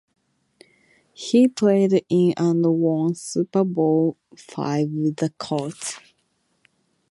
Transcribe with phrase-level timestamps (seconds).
[1.13, 5.99] He played in and won Super Bowl Five with the Colts.